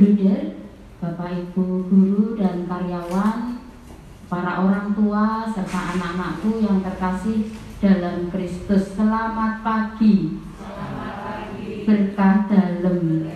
[0.00, 0.56] Bruder,
[0.96, 3.60] Bapak Ibu guru dan karyawan,
[4.32, 7.52] para orang tua serta anak-anakku yang terkasih
[7.84, 8.96] dalam Kristus.
[8.96, 10.40] Selamat pagi.
[11.84, 13.28] Berkah dalam.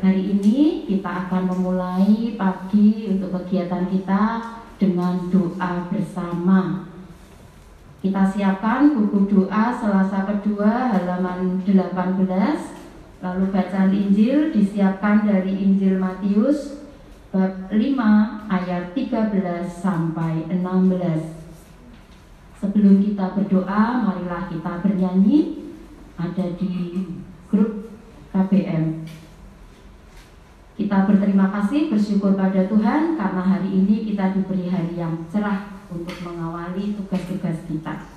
[0.00, 4.40] Hari ini kita akan memulai pagi untuk kegiatan kita
[4.80, 6.88] dengan doa bersama.
[8.00, 12.75] Kita siapkan buku doa Selasa kedua halaman 18
[13.24, 16.84] Lalu bacaan Injil disiapkan dari Injil Matius
[17.32, 17.80] bab 5
[18.48, 21.36] ayat 13 sampai 16
[22.56, 25.68] Sebelum kita berdoa, marilah kita bernyanyi.
[26.16, 27.04] Ada di
[27.52, 27.92] grup
[28.32, 29.04] KBM
[30.80, 36.16] Kita berterima kasih, bersyukur pada Tuhan Karena hari ini kita diberi hari yang cerah untuk
[36.24, 38.15] mengawali tugas-tugas kita.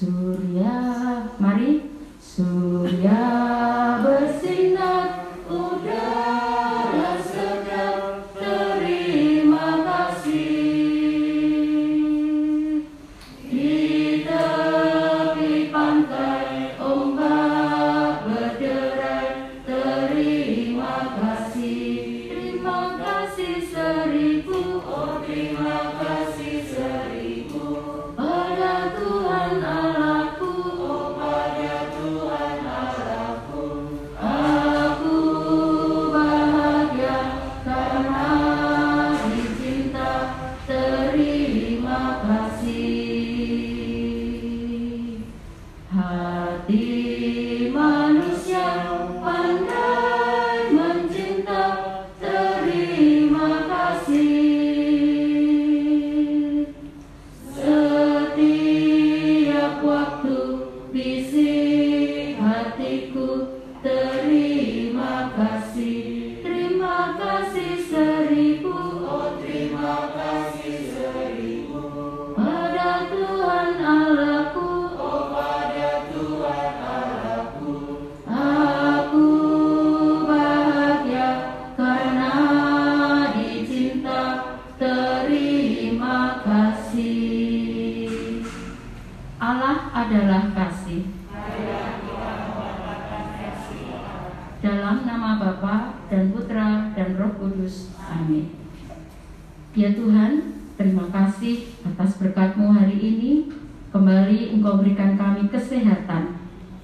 [0.00, 0.80] Surya,
[1.36, 1.92] mari.
[2.16, 3.20] Surya
[4.00, 6.59] bersinar udara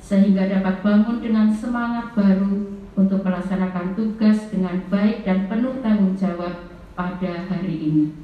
[0.07, 6.71] sehingga dapat bangun dengan semangat baru untuk melaksanakan tugas dengan baik dan penuh tanggung jawab
[6.95, 8.15] pada hari ini.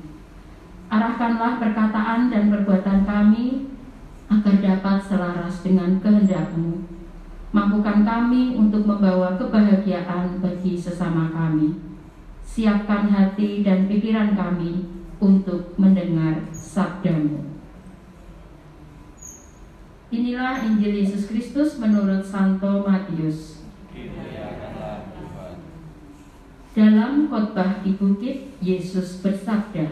[0.87, 3.67] Arahkanlah perkataan dan perbuatan kami
[4.31, 7.03] agar dapat selaras dengan kehendak-Mu
[7.53, 11.77] Mampukan kami untuk membawa kebahagiaan bagi sesama kami.
[12.41, 14.89] Siapkan hati dan pikiran kami
[15.21, 17.52] untuk mendengar sabdamu.
[20.13, 23.65] Inilah Injil Yesus Kristus menurut Santo Matius.
[26.77, 29.89] Dalam khotbah di bukit, Yesus bersabda,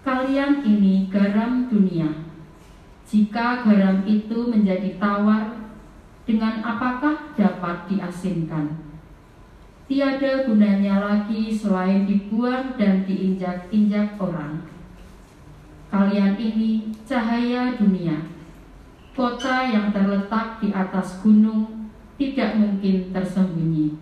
[0.00, 2.32] Kalian ini garam dunia.
[3.04, 5.52] Jika garam itu menjadi tawar,
[6.24, 8.72] dengan apakah dapat diasinkan?
[9.84, 14.64] Tiada gunanya lagi selain dibuang dan diinjak-injak orang.
[15.92, 18.33] Kalian ini cahaya dunia.
[19.14, 21.86] Kota yang terletak di atas gunung
[22.18, 23.94] tidak mungkin tersembunyi.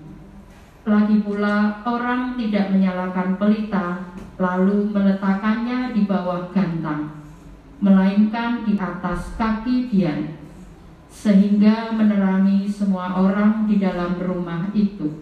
[0.88, 7.12] Lagi pula orang tidak menyalakan pelita lalu meletakkannya di bawah gantang,
[7.84, 10.32] melainkan di atas kaki dian
[11.12, 15.12] sehingga menerangi semua orang di dalam rumah itu.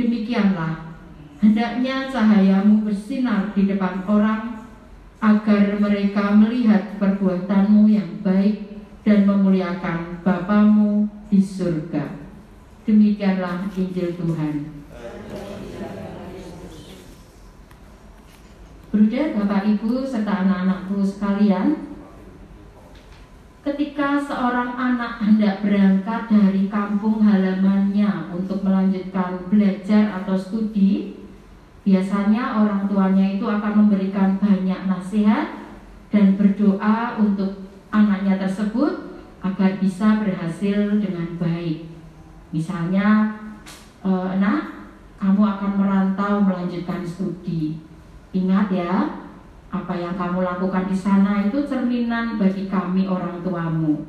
[0.00, 0.96] Demikianlah,
[1.44, 4.64] hendaknya cahayamu bersinar di depan orang,
[5.20, 8.67] agar mereka melihat perbuatanmu yang baik
[9.08, 12.28] dan memuliakan Bapamu di surga.
[12.84, 14.84] Demikianlah Injil Tuhan.
[18.88, 21.88] Bruder, Bapak, Ibu, serta anak-anakku sekalian,
[23.68, 31.20] Ketika seorang anak hendak berangkat dari kampung halamannya untuk melanjutkan belajar atau studi,
[31.84, 35.68] biasanya orang tuanya itu akan memberikan banyak nasihat
[36.08, 41.88] dan berdoa untuk anaknya tersebut agar bisa berhasil dengan baik.
[42.50, 43.38] Misalnya,
[44.02, 47.78] e, nak, kamu akan merantau melanjutkan studi.
[48.34, 49.24] Ingat ya,
[49.68, 54.00] apa yang kamu lakukan di sana itu cerminan bagi kami orang tuamu.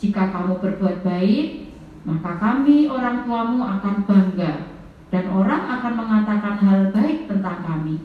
[0.00, 1.70] Jika kamu berbuat baik,
[2.02, 4.72] maka kami orang tuamu akan bangga
[5.12, 8.00] dan orang akan mengatakan hal baik tentang kami.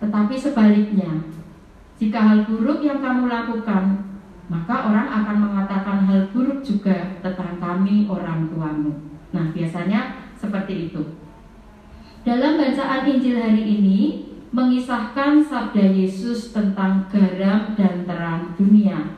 [0.00, 1.28] Tetapi sebaliknya,
[2.00, 3.99] jika hal buruk yang kamu lakukan,
[4.50, 8.90] maka orang akan mengatakan hal buruk juga tentang kami orang tuamu.
[9.30, 10.98] Nah, biasanya seperti itu.
[12.26, 13.98] Dalam bacaan Injil hari ini
[14.50, 19.14] mengisahkan sabda Yesus tentang garam dan terang dunia.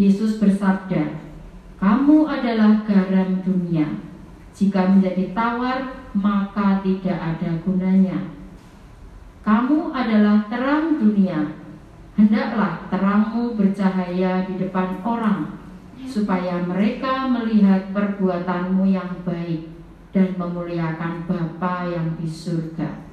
[0.00, 1.20] Yesus bersabda,
[1.76, 4.00] kamu adalah garam dunia.
[4.56, 8.32] Jika menjadi tawar, maka tidak ada gunanya.
[9.44, 11.67] Kamu adalah terang dunia.
[12.18, 15.54] Hendaklah terangmu bercahaya di depan orang,
[16.02, 19.70] supaya mereka melihat perbuatanmu yang baik
[20.10, 23.06] dan memuliakan Bapa yang di surga.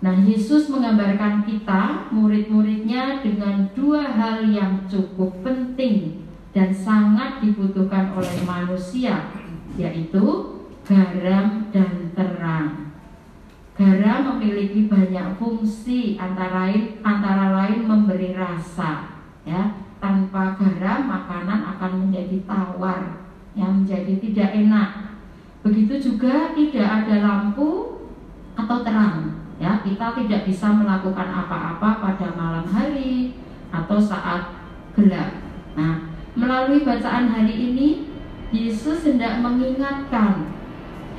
[0.00, 6.24] Nah, Yesus menggambarkan kita, murid-muridnya, dengan dua hal yang cukup penting
[6.56, 9.28] dan sangat dibutuhkan oleh manusia,
[9.76, 10.56] yaitu
[10.88, 11.59] garam
[14.40, 19.76] memiliki banyak fungsi antara lain antara lain memberi rasa, ya.
[20.00, 25.20] Tanpa garam makanan akan menjadi tawar, yang menjadi tidak enak.
[25.60, 28.00] Begitu juga tidak ada lampu
[28.56, 29.84] atau terang, ya.
[29.84, 33.36] Kita tidak bisa melakukan apa-apa pada malam hari
[33.68, 34.56] atau saat
[34.96, 35.36] gelap.
[35.76, 37.88] Nah, Melalui bacaan hari ini,
[38.54, 40.54] Yesus hendak mengingatkan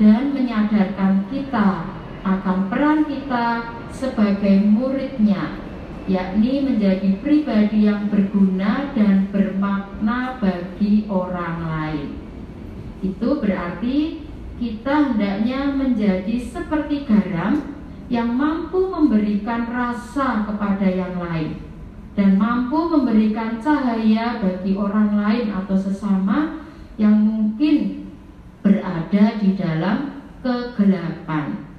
[0.00, 1.91] dan menyadarkan kita
[2.22, 5.58] akan peran kita sebagai muridnya,
[6.06, 12.08] yakni menjadi pribadi yang berguna dan bermakna bagi orang lain.
[13.02, 14.22] Itu berarti
[14.62, 17.74] kita hendaknya menjadi seperti garam
[18.06, 21.58] yang mampu memberikan rasa kepada yang lain
[22.12, 26.60] dan mampu memberikan cahaya bagi orang lain atau sesama
[27.00, 28.06] yang mungkin
[28.60, 31.71] berada di dalam kegelapan.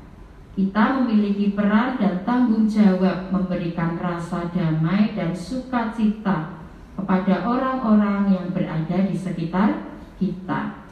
[0.53, 6.61] Kita memiliki peran dan tanggung jawab memberikan rasa damai dan sukacita
[6.93, 10.85] kepada orang-orang yang berada di sekitar kita.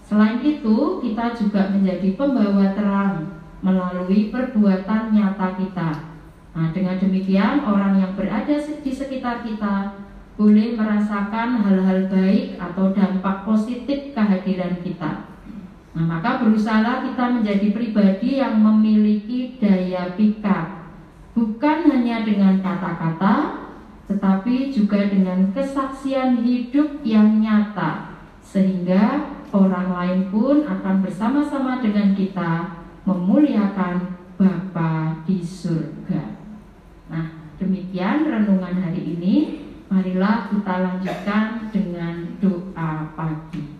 [0.00, 6.12] Selain itu, kita juga menjadi pembawa terang melalui perbuatan nyata kita
[6.52, 10.04] Nah, dengan demikian orang yang berada di sekitar kita
[10.36, 15.31] boleh merasakan hal-hal baik atau dampak positif kehadiran kita.
[15.92, 20.88] Nah, maka berusaha kita menjadi pribadi yang memiliki daya pikat,
[21.36, 23.60] bukan hanya dengan kata-kata,
[24.08, 28.08] tetapi juga dengan kesaksian hidup yang nyata,
[28.40, 36.40] sehingga orang lain pun akan bersama-sama dengan kita memuliakan Bapa di surga.
[37.12, 37.26] Nah,
[37.60, 39.36] demikian renungan hari ini.
[39.92, 43.71] Marilah kita lanjutkan dengan doa pagi.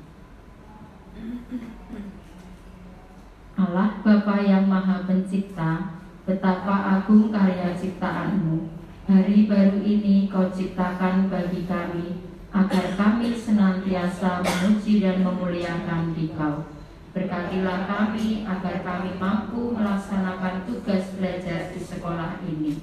[3.73, 5.97] Allah Bapa yang Maha Pencipta,
[6.29, 8.69] betapa agung karya ciptaanmu.
[9.09, 12.21] Hari baru ini kau ciptakan bagi kami,
[12.53, 16.69] agar kami senantiasa memuji dan memuliakan Dikau.
[17.17, 22.77] Berkatilah kami agar kami mampu melaksanakan tugas belajar di sekolah ini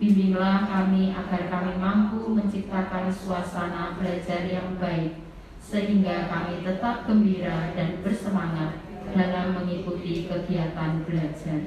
[0.00, 5.28] Bimbinglah kami agar kami mampu menciptakan suasana belajar yang baik,
[5.60, 11.60] sehingga kami tetap gembira dan bersemangat dalam mengikuti kegiatan belajar.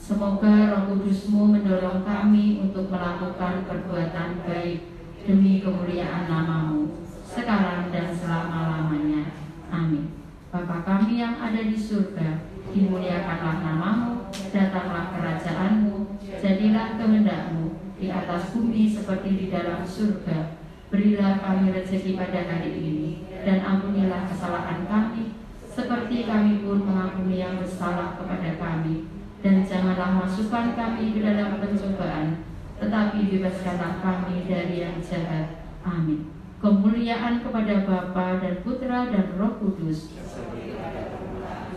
[0.00, 4.88] Semoga roh kudusmu mendorong kami untuk melakukan perbuatan baik
[5.28, 9.28] demi kemuliaan namamu, sekarang dan selama-lamanya.
[9.68, 10.16] Amin.
[10.50, 12.42] Bapa kami yang ada di surga,
[12.74, 20.58] dimuliakanlah namamu, datanglah kerajaanmu, jadilah kehendakmu di atas bumi seperti di dalam surga.
[20.90, 25.38] Berilah kami rezeki pada hari ini, dan ampunilah kesalahan kami,
[25.70, 29.06] seperti kami pun mengampuni yang bersalah kepada kami.
[29.38, 30.18] Dan janganlah
[30.50, 32.42] masukkan kami ke dalam pencobaan,
[32.82, 35.62] tetapi bebaskanlah kami dari yang jahat.
[35.86, 36.26] Amin.
[36.58, 40.10] Kemuliaan kepada Bapa dan Putra dan Roh Kudus.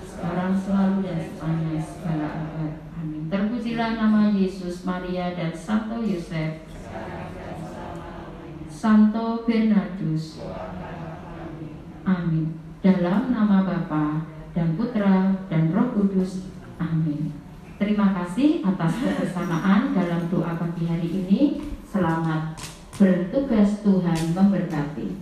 [0.02, 2.74] Sekarang selalu dan sepanjang segala abad.
[3.30, 6.66] Terpujilah nama Yesus, Maria, dan Santo Yosef.
[8.74, 10.42] Santo Bernardus.
[12.10, 12.58] Amin.
[12.82, 14.26] Dalam nama Bapa
[14.58, 16.50] dan Putra dan Roh Kudus.
[16.82, 17.43] Amin.
[17.84, 21.60] Terima kasih atas kebersamaan dalam doa pagi hari ini.
[21.84, 22.56] Selamat
[22.96, 25.20] bertugas Tuhan memberkati.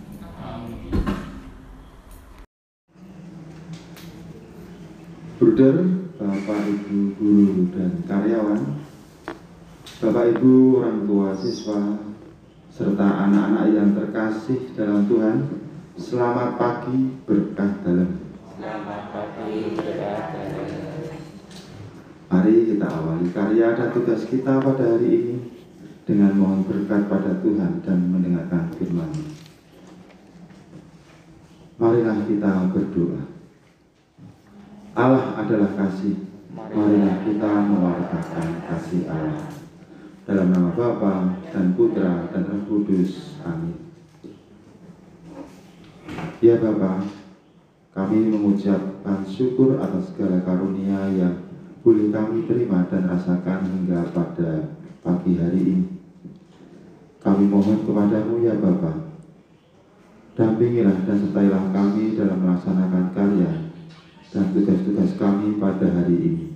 [5.42, 5.76] Bruder,
[6.14, 8.78] Bapak, Ibu, guru, dan karyawan,
[9.98, 11.98] Bapak, Ibu, orang tua siswa,
[12.70, 15.50] serta anak-anak yang terkasih dalam Tuhan,
[15.98, 18.22] Selamat pagi berkah dalam.
[18.54, 19.91] Selamat pagi berkah.
[22.32, 25.36] Mari kita awali karya dan tugas kita pada hari ini
[26.08, 29.12] dengan mohon berkat pada Tuhan dan mendengarkan firman.
[31.76, 33.20] Marilah kita berdoa.
[34.96, 36.24] Allah adalah kasih.
[36.56, 39.52] Marilah kita mewartakan kasih Allah.
[40.24, 43.36] Dalam nama Bapa dan Putra dan Roh Kudus.
[43.44, 43.76] Amin.
[46.40, 47.04] Ya Bapa,
[47.92, 51.41] kami mengucapkan syukur atas segala karunia yang
[51.82, 55.86] boleh kami terima dan rasakan hingga pada pagi hari ini.
[57.18, 59.10] Kami mohon kepadamu ya Bapa,
[60.38, 63.52] dampingilah dan sertailah kami dalam melaksanakan karya
[64.30, 66.46] dan tugas-tugas kami pada hari ini.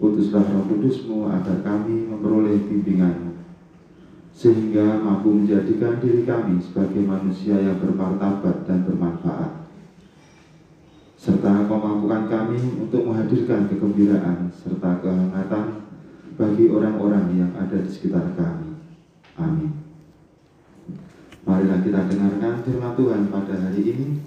[0.00, 3.40] Utuslah roh kudusmu agar kami memperoleh bimbinganmu,
[4.36, 9.63] sehingga mampu menjadikan diri kami sebagai manusia yang bermartabat dan bermanfaat.
[11.24, 15.88] Serta memampukan kami untuk menghadirkan kegembiraan serta kehangatan
[16.36, 18.76] bagi orang-orang yang ada di sekitar kami.
[19.40, 19.72] Amin.
[21.48, 24.20] Marilah kita dengarkan firman Tuhan pada hari ini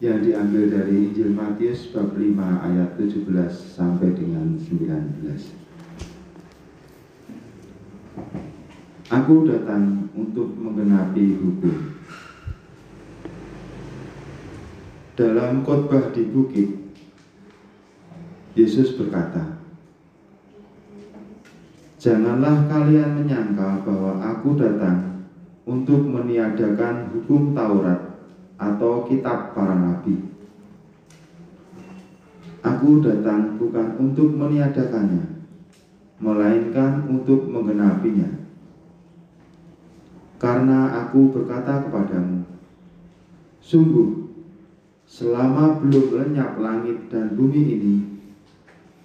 [0.00, 5.20] yang diambil dari Injil Matius bab 5 ayat 17 sampai dengan 19.
[9.12, 12.01] Aku datang untuk menggenapi hukum.
[15.12, 16.72] Dalam khotbah di bukit,
[18.56, 19.60] Yesus berkata,
[22.00, 25.28] Janganlah kalian menyangka bahwa aku datang
[25.68, 28.00] untuk meniadakan hukum Taurat
[28.56, 30.16] atau kitab para nabi.
[32.64, 35.44] Aku datang bukan untuk meniadakannya,
[36.24, 38.32] melainkan untuk menggenapinya.
[40.40, 42.48] Karena aku berkata kepadamu,
[43.60, 44.31] sungguh,
[45.12, 47.96] selama belum lenyap langit dan bumi ini,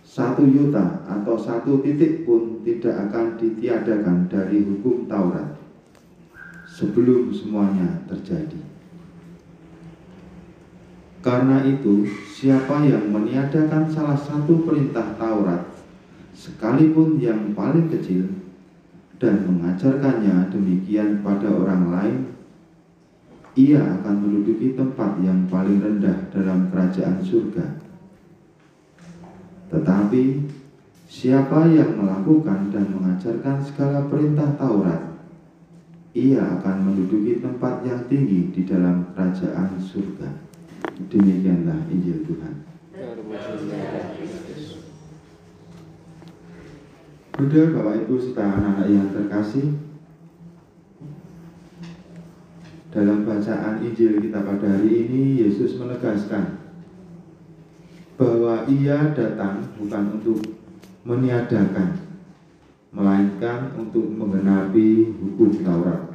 [0.08, 5.60] satu yuta atau satu titik pun tidak akan ditiadakan dari hukum Taurat
[6.64, 8.56] sebelum semuanya terjadi.
[11.20, 15.76] Karena itu, siapa yang meniadakan salah satu perintah Taurat,
[16.32, 18.32] sekalipun yang paling kecil,
[19.20, 22.37] dan mengajarkannya demikian pada orang lain,
[23.58, 27.66] ia akan menduduki tempat yang paling rendah dalam kerajaan surga.
[29.74, 30.24] Tetapi,
[31.10, 35.02] siapa yang melakukan dan mengajarkan segala perintah Taurat,
[36.14, 40.30] ia akan menduduki tempat yang tinggi di dalam kerajaan surga.
[41.10, 42.54] Demikianlah Injil Tuhan.
[47.38, 49.87] Bunda, Bapak Ibu, serta anak-anak yang terkasih,
[52.98, 56.66] dalam bacaan Injil kita pada hari ini, Yesus menegaskan
[58.18, 60.42] bahwa ia datang bukan untuk
[61.06, 61.94] meniadakan,
[62.90, 66.10] melainkan untuk menggenapi hukum Taurat.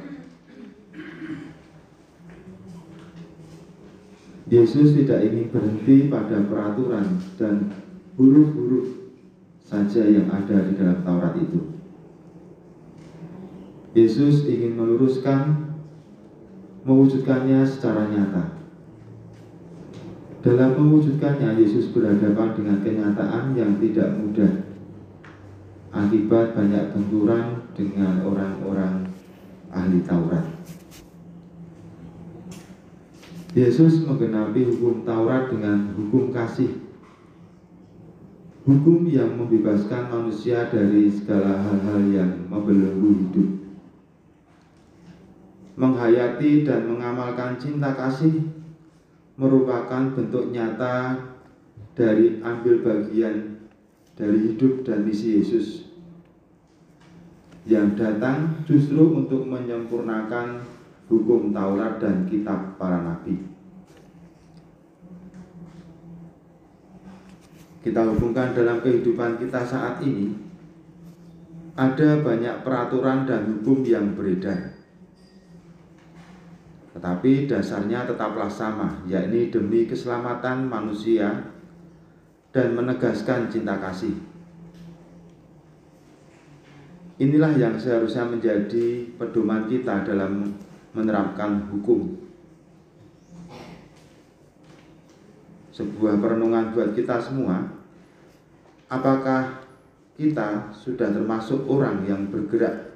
[4.51, 7.71] Yesus tidak ingin berhenti pada peraturan dan
[8.19, 9.15] huruf-huruf
[9.63, 11.79] saja yang ada di dalam Taurat itu.
[13.95, 15.62] Yesus ingin meluruskan,
[16.83, 18.59] mewujudkannya secara nyata.
[20.43, 24.51] Dalam mewujudkannya, Yesus berhadapan dengan kenyataan yang tidak mudah
[25.95, 29.07] akibat banyak benturan dengan orang-orang
[29.71, 30.43] ahli Taurat.
[33.55, 36.83] Yesus menggenapi hukum Taurat dengan hukum kasih.
[38.67, 43.62] Hukum yang membebaskan manusia dari segala hal-hal yang membelenggu hidup.
[45.73, 48.45] Menghayati dan mengamalkan cinta kasih
[49.33, 51.17] merupakan bentuk nyata
[51.97, 53.57] dari ambil bagian
[54.13, 55.89] dari hidup dan misi Yesus
[57.63, 60.61] yang datang justru untuk menyempurnakan
[61.07, 63.39] hukum Taurat dan kitab para nabi.
[67.83, 70.31] Kita hubungkan dalam kehidupan kita saat ini,
[71.75, 74.82] ada banyak peraturan dan hukum yang beredar.
[77.03, 81.51] Tetapi dasarnya tetaplah sama, yakni demi keselamatan manusia
[82.55, 84.15] dan menegaskan cinta kasih.
[87.19, 90.55] Inilah yang seharusnya menjadi pedoman kita dalam
[90.95, 92.23] menerapkan hukum.
[95.75, 97.67] Sebuah perenungan buat kita semua,
[98.87, 99.67] apakah
[100.15, 102.95] kita sudah termasuk orang yang bergerak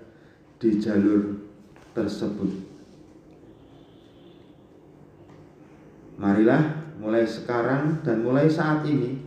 [0.64, 1.44] di jalur
[1.92, 2.67] tersebut?
[6.18, 9.22] Marilah mulai sekarang dan mulai saat ini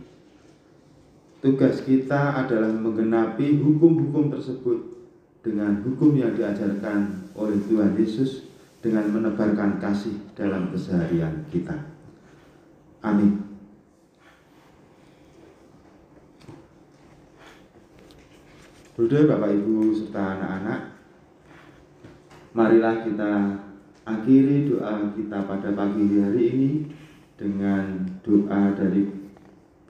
[1.39, 4.79] tugas kita adalah menggenapi hukum-hukum tersebut
[5.41, 8.51] dengan hukum yang diajarkan oleh Tuhan Yesus
[8.83, 11.73] dengan menebarkan kasih dalam keseharian kita.
[13.01, 13.39] Amin.
[19.01, 20.81] Bapak Ibu serta anak-anak,
[22.53, 23.31] marilah kita
[24.07, 26.71] akhiri doa kita pada pagi hari ini
[27.37, 29.05] dengan doa dari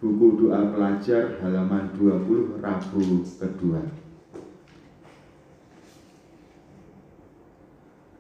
[0.02, 3.82] buku doa pelajar halaman 20 Rabu kedua.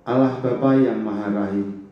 [0.01, 1.87] Allah Bapa yang Maha Rahim,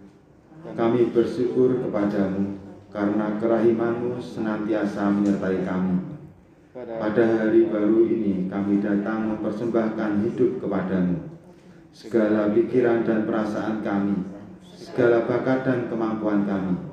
[0.73, 2.57] kami bersyukur kepadamu
[2.89, 6.09] karena kerahimanmu senantiasa menyertai kami
[6.79, 11.38] pada hari baru ini kami datang mempersembahkan hidup kepadamu.
[11.89, 14.15] Segala pikiran dan perasaan kami,
[14.77, 16.89] segala bakat dan kemampuan kami.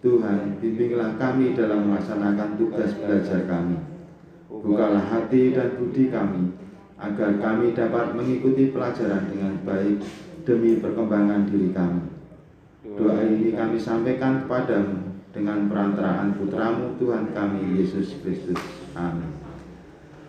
[0.00, 3.76] Tuhan, bimbinglah kami dalam melaksanakan tugas belajar kami.
[4.46, 6.54] Bukalah hati dan budi kami,
[6.94, 9.98] agar kami dapat mengikuti pelajaran dengan baik
[10.46, 12.02] demi perkembangan diri kami.
[12.96, 18.60] Doa ini kami sampaikan kepadamu dengan perantaraan putramu Tuhan kami Yesus Kristus.
[18.96, 19.49] Amin.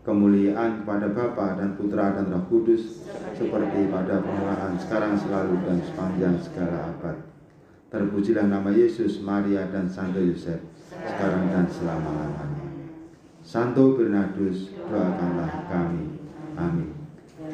[0.00, 3.04] kemuliaan kepada Bapa dan Putra dan Roh Kudus
[3.36, 7.16] seperti pada permulaan sekarang selalu dan sepanjang segala abad.
[7.90, 12.66] Terpujilah nama Yesus, Maria dan Santo Yosef sekarang dan selama-lamanya.
[13.42, 16.22] Santo Bernardus, doakanlah kami.
[16.54, 16.92] Amin.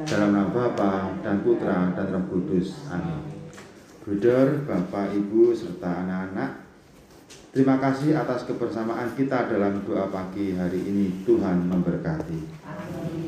[0.04, 2.84] Dalam nama Bapa dan Putra dan Roh Kudus.
[2.92, 3.36] Amin.
[4.04, 6.65] Bruder, Bapak, Ibu, serta anak-anak,
[7.56, 11.24] Terima kasih atas kebersamaan kita dalam doa pagi hari ini.
[11.24, 12.40] Tuhan memberkati.
[12.68, 13.25] Amin.